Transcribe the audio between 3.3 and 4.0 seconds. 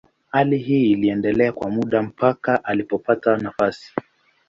nafasi.